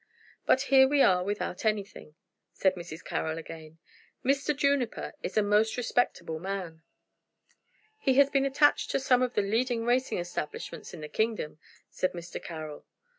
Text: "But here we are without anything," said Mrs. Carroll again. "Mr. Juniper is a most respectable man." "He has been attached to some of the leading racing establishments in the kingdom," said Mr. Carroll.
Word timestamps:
"But 0.47 0.61
here 0.73 0.87
we 0.87 1.03
are 1.03 1.23
without 1.23 1.63
anything," 1.63 2.15
said 2.53 2.73
Mrs. 2.73 3.03
Carroll 3.03 3.37
again. 3.37 3.77
"Mr. 4.25 4.57
Juniper 4.57 5.13
is 5.21 5.37
a 5.37 5.43
most 5.43 5.77
respectable 5.77 6.39
man." 6.39 6.81
"He 7.99 8.15
has 8.15 8.31
been 8.31 8.43
attached 8.47 8.89
to 8.89 8.99
some 8.99 9.21
of 9.21 9.35
the 9.35 9.43
leading 9.43 9.85
racing 9.85 10.17
establishments 10.17 10.91
in 10.95 11.01
the 11.01 11.07
kingdom," 11.07 11.59
said 11.91 12.13
Mr. 12.13 12.41
Carroll. 12.43 12.83